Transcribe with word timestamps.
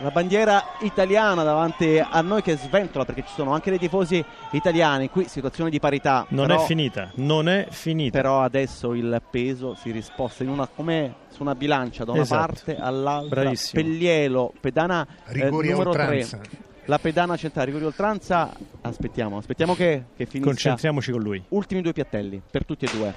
la 0.00 0.10
bandiera 0.10 0.62
italiana 0.80 1.42
davanti 1.42 1.98
a 1.98 2.20
noi 2.20 2.42
che 2.42 2.56
sventola 2.56 3.04
perché 3.04 3.22
ci 3.22 3.32
sono 3.34 3.52
anche 3.52 3.70
dei 3.70 3.78
tifosi 3.78 4.24
italiani. 4.52 5.10
Qui 5.10 5.26
situazione 5.28 5.70
di 5.70 5.80
parità. 5.80 6.24
Non 6.30 6.46
però, 6.46 6.62
è 6.62 6.66
finita, 6.66 7.10
non 7.16 7.48
è 7.48 7.66
finita. 7.70 8.16
Però 8.16 8.40
adesso 8.42 8.94
il 8.94 9.20
peso 9.30 9.74
si 9.74 9.90
risposta 9.90 10.42
in 10.42 10.50
una, 10.50 10.66
come 10.68 11.14
su 11.28 11.42
una 11.42 11.54
bilancia 11.54 12.04
da 12.04 12.12
una 12.12 12.22
Esatto. 12.22 12.46
parte 12.46 12.76
all'altra. 12.76 13.40
Bravissimo. 13.42 13.82
Pellielo, 13.82 14.52
pedana 14.60 15.06
eh, 15.26 15.32
Rigori 15.32 15.68
a 15.68 15.72
numero 15.72 15.90
3. 15.90 16.02
oltranza. 16.02 16.40
La 16.84 16.98
pedana 16.98 17.36
centrale, 17.36 17.66
rigori 17.66 17.84
oltranza. 17.84 18.50
Aspettiamo, 18.80 19.36
aspettiamo 19.36 19.74
che, 19.74 20.04
che 20.16 20.24
finisca. 20.24 20.50
Concentriamoci 20.50 21.10
con 21.12 21.20
lui. 21.20 21.42
Ultimi 21.48 21.82
due 21.82 21.92
piattelli 21.92 22.40
per 22.50 22.64
tutti 22.64 22.86
e 22.86 22.90
due. 22.90 23.14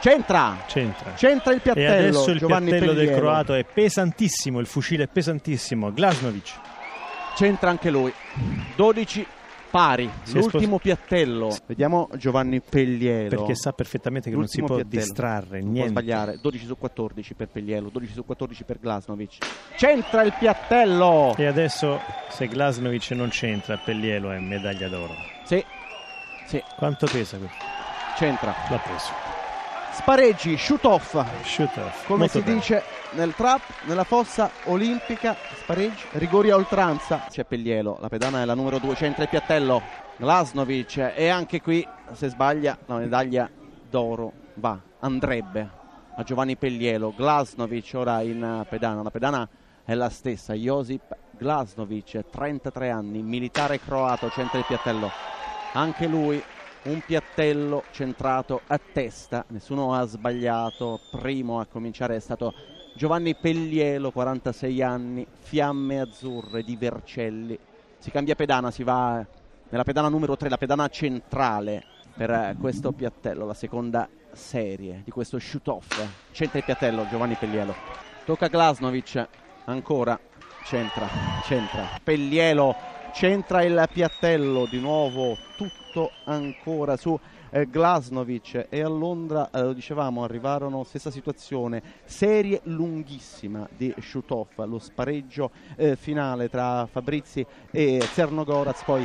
C'entra! 0.00 0.58
C'entra. 0.66 1.12
C'entra 1.14 1.52
il 1.52 1.58
E 1.58 1.60
piattello. 1.60 2.08
adesso 2.18 2.30
il 2.30 2.38
Giovanni 2.38 2.70
piattello 2.70 2.92
del 2.92 3.06
Pelliero. 3.06 3.26
croato 3.26 3.54
è 3.54 3.64
pesantissimo, 3.64 4.60
il 4.60 4.66
fucile 4.66 5.04
è 5.04 5.08
pesantissimo. 5.08 5.92
Glasnovic. 5.92 6.54
C'entra 7.34 7.70
anche 7.70 7.90
lui. 7.90 8.12
12 8.76 9.26
pari. 9.70 10.08
Si 10.22 10.38
L'ultimo 10.38 10.78
piattello. 10.78 11.54
Vediamo 11.66 12.08
Giovanni 12.14 12.60
Pellielo. 12.60 13.28
Perché 13.28 13.54
sa 13.54 13.72
perfettamente 13.72 14.30
che 14.30 14.36
non 14.36 14.46
si 14.46 14.60
L'ultimo 14.60 14.66
può 14.66 14.76
piattello. 14.76 15.00
distrarre, 15.02 15.58
Non 15.58 15.60
può 15.60 15.72
niente. 15.72 15.90
sbagliare. 15.90 16.38
12 16.40 16.64
su 16.66 16.78
14 16.78 17.34
per 17.34 17.48
Pellielo, 17.48 17.88
12 17.90 18.12
su 18.12 18.24
14 18.24 18.64
per 18.64 18.78
Glasnovic. 18.80 19.36
C'entra 19.76 20.22
il 20.22 20.32
piattello. 20.38 21.34
E 21.36 21.46
adesso 21.46 22.00
se 22.28 22.46
Glasnovic 22.46 23.10
non 23.10 23.28
c'entra, 23.30 23.76
Pellielo 23.76 24.30
è 24.30 24.38
medaglia 24.38 24.88
d'oro. 24.88 25.14
Sì. 25.44 25.62
Sì, 26.46 26.62
Quanto 26.76 27.06
pesa 27.06 27.36
questo? 27.36 27.56
c'entra. 28.16 28.54
L'ha 28.70 28.78
preso. 28.78 29.27
Spareggi, 29.98 30.56
shoot 30.56 30.84
off. 30.84 31.10
Shoot 31.42 31.76
off. 31.76 32.06
Come 32.06 32.20
Molto 32.20 32.38
si 32.38 32.44
bene. 32.44 32.54
dice 32.56 32.82
nel 33.10 33.34
trap, 33.34 33.60
nella 33.84 34.04
fossa 34.04 34.48
olimpica, 34.66 35.36
spareggi, 35.60 36.04
rigori 36.12 36.50
a 36.50 36.54
oltranza. 36.54 37.26
C'è 37.28 37.44
Pellielo, 37.44 37.98
la 38.00 38.08
pedana 38.08 38.40
è 38.40 38.44
la 38.44 38.54
numero 38.54 38.78
2, 38.78 38.94
c'entra 38.94 39.24
il 39.24 39.28
piattello. 39.28 39.82
Glasnovic 40.16 41.12
e 41.14 41.28
anche 41.28 41.60
qui, 41.60 41.86
se 42.12 42.28
sbaglia, 42.28 42.78
la 42.86 42.96
medaglia 42.98 43.50
d'oro 43.90 44.32
va, 44.54 44.78
andrebbe 45.00 45.68
a 46.14 46.22
Giovanni 46.22 46.56
Pellielo. 46.56 47.12
Glasnovic 47.14 47.90
ora 47.94 48.22
in 48.22 48.64
pedana, 48.68 49.02
la 49.02 49.10
pedana 49.10 49.48
è 49.84 49.94
la 49.94 50.08
stessa, 50.10 50.54
Josip 50.54 51.14
Glasnovic, 51.32 52.30
33 52.30 52.90
anni, 52.90 53.20
militare 53.22 53.80
croato, 53.80 54.28
c'entra 54.28 54.58
il 54.58 54.64
piattello. 54.64 55.10
Anche 55.72 56.06
lui 56.06 56.42
un 56.84 57.00
piattello 57.04 57.84
centrato 57.90 58.62
a 58.66 58.78
testa, 58.78 59.44
nessuno 59.48 59.94
ha 59.94 60.04
sbagliato, 60.04 61.00
primo 61.10 61.60
a 61.60 61.66
cominciare 61.66 62.16
è 62.16 62.20
stato 62.20 62.54
Giovanni 62.94 63.34
Pellielo, 63.34 64.10
46 64.10 64.82
anni, 64.82 65.26
fiamme 65.40 66.00
azzurre 66.00 66.62
di 66.62 66.76
Vercelli, 66.76 67.58
si 67.98 68.10
cambia 68.10 68.34
pedana, 68.34 68.70
si 68.70 68.82
va 68.82 69.24
nella 69.68 69.84
pedana 69.84 70.08
numero 70.08 70.36
3, 70.36 70.48
la 70.48 70.56
pedana 70.56 70.88
centrale 70.88 71.84
per 72.16 72.30
eh, 72.30 72.56
questo 72.58 72.92
piattello, 72.92 73.44
la 73.44 73.54
seconda 73.54 74.08
serie 74.32 75.02
di 75.04 75.10
questo 75.10 75.38
shoot 75.38 75.68
off, 75.68 76.06
c'entra 76.32 76.58
il 76.58 76.64
piattello 76.64 77.06
Giovanni 77.08 77.34
Pellielo, 77.34 77.74
tocca 78.24 78.48
Glasnovic, 78.48 79.26
ancora, 79.64 80.18
c'entra, 80.64 81.06
c'entra, 81.42 81.88
Pellielo 82.02 82.74
c'entra 83.12 83.62
il 83.62 83.88
piattello 83.92 84.66
di 84.66 84.80
nuovo 84.80 85.36
tutto 85.58 86.12
ancora 86.26 86.96
su 86.96 87.18
eh, 87.50 87.66
Glasnovic 87.68 88.66
e 88.68 88.80
a 88.80 88.88
Londra 88.88 89.50
eh, 89.50 89.60
lo 89.62 89.72
dicevamo 89.72 90.22
arrivarono 90.22 90.84
stessa 90.84 91.10
situazione 91.10 91.82
serie 92.04 92.60
lunghissima 92.64 93.68
di 93.76 93.92
shoot 93.98 94.30
off 94.30 94.56
lo 94.58 94.78
spareggio 94.78 95.50
eh, 95.74 95.96
finale 95.96 96.48
tra 96.48 96.86
Fabrizi 96.86 97.44
e 97.72 98.06
Cernogoraz 98.14 98.84
poi 98.84 99.04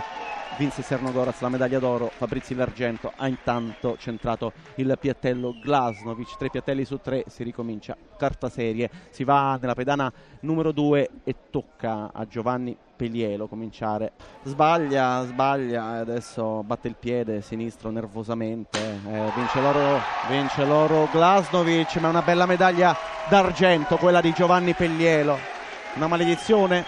vinse 0.60 0.84
Cernogoraz 0.84 1.42
la 1.42 1.50
medaglia 1.50 1.80
d'oro 1.80 2.12
Fabrizi 2.16 2.54
l'argento 2.54 3.12
ha 3.16 3.28
intanto 3.28 3.98
centrato 3.98 4.54
il 4.76 4.96
piattello 5.00 5.56
Glasnovic 5.60 6.38
tre 6.38 6.52
piattelli 6.52 6.86
su 6.86 6.98
tre 6.98 7.24
si 7.30 7.42
ricomincia 7.42 7.98
carta 8.16 8.50
serie 8.50 8.92
si 9.10 9.24
va 9.24 9.58
nella 9.60 9.74
pedana 9.74 10.14
numero 10.42 10.72
2 10.72 11.10
e 11.24 11.36
tocca 11.50 12.12
a 12.14 12.28
Giovanni 12.28 12.78
Pelielo 12.96 13.48
cominciare. 13.48 14.14
Sbaglia 14.44 15.26
sbaglia 15.26 15.86
adesso 16.00 16.43
batte 16.44 16.88
il 16.88 16.96
piede 17.00 17.42
sinistro 17.42 17.90
nervosamente 17.90 18.80
eh, 18.80 19.32
vince 19.36 19.62
l'oro 19.62 20.00
vince 20.30 20.66
l'oro 20.66 21.08
Glasnovic 21.12 21.96
ma 21.98 22.08
è 22.08 22.10
una 22.10 22.22
bella 22.22 22.46
medaglia 22.46 22.96
d'argento 23.30 23.98
quella 23.98 24.22
di 24.22 24.34
Giovanni 24.34 24.74
Pellielo 24.74 25.38
una 25.96 26.08
maledizione 26.08 26.86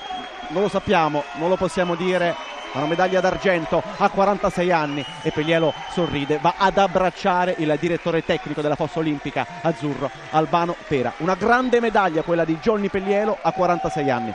non 0.49 0.61
lo 0.61 0.69
sappiamo 0.69 1.23
non 1.35 1.49
lo 1.49 1.55
possiamo 1.55 1.95
dire 1.95 2.35
ma 2.75 2.81
una 2.81 2.89
medaglia 2.89 3.21
d'argento 3.21 3.81
a 3.97 4.09
46 4.09 4.71
anni 4.71 5.05
e 5.21 5.31
Pellielo 5.31 5.73
sorride, 5.91 6.39
va 6.41 6.55
ad 6.57 6.77
abbracciare 6.77 7.55
il 7.59 7.73
direttore 7.79 8.25
tecnico 8.25 8.61
della 8.61 8.75
fossa 8.75 8.99
olimpica 8.99 9.47
azzurro 9.61 10.11
Albano 10.31 10.75
Pera. 10.85 11.13
Una 11.19 11.35
grande 11.35 11.79
medaglia 11.79 12.21
quella 12.21 12.43
di 12.43 12.57
Johnny 12.57 12.89
Pellielo 12.89 13.37
a 13.41 13.53
46 13.53 14.09
anni. 14.09 14.33